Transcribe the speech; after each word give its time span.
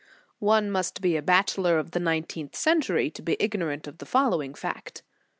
* 0.27 0.33
One 0.39 0.71
must 0.71 0.99
be 0.99 1.15
a 1.15 1.21
Bachelor 1.21 1.77
of 1.77 1.91
the 1.91 1.99
nineteenth 1.99 2.55
century 2.55 3.11
to 3.11 3.21
be 3.21 3.37
ignorant 3.39 3.85
of 3.85 3.99
the 3.99 4.07
following 4.07 4.55
fact. 4.55 5.03